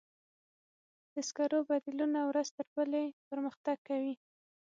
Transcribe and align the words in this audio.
د 1.13 1.15
سکرو 1.27 1.59
بدیلونه 1.69 2.19
ورځ 2.29 2.47
تر 2.57 2.67
بلې 2.75 3.05
پرمختګ 3.29 3.77
کوي. 3.89 4.15